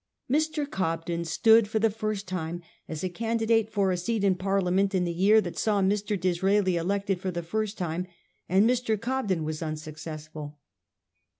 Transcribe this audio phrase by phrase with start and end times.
[0.27, 0.67] Mr.
[0.67, 4.95] Cobden stood for the first tim e as a candidate for a seat in Parliament
[4.95, 6.19] in the year that saw Mr.
[6.19, 8.07] Disraeli elected for the first time,
[8.49, 8.99] and Mr.
[8.99, 10.57] Cobden was unsuccessful.